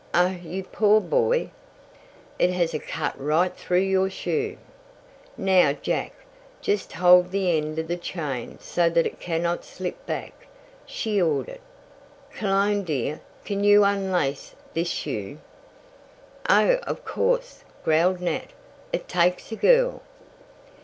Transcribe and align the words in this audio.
"Oh, 0.15 0.29
you 0.43 0.63
poor 0.63 0.99
boy! 0.99 1.51
It 2.39 2.49
has 2.49 2.75
cut 2.87 3.13
right 3.21 3.55
through 3.55 3.81
your 3.85 4.09
shoe. 4.09 4.57
Now, 5.37 5.73
Jack, 5.73 6.13
just 6.59 6.93
hold 6.93 7.29
the 7.29 7.55
end 7.55 7.77
of 7.77 7.87
the 7.87 7.97
chain 7.97 8.57
so 8.59 8.89
that 8.89 9.05
it 9.05 9.19
cannot 9.19 9.63
slip 9.63 10.03
back," 10.07 10.47
she 10.87 11.21
ordered. 11.21 11.59
"Cologne, 12.31 12.83
dear, 12.83 13.21
can 13.45 13.63
you 13.63 13.83
unlace 13.83 14.55
this 14.73 14.89
shoe?" 14.89 15.37
"Oh, 16.49 16.77
of 16.77 17.05
course," 17.05 17.63
growled 17.85 18.21
Nat, 18.21 18.53
"it 18.91 19.07
takes 19.07 19.51
a 19.51 19.55
girl!" 19.55 20.01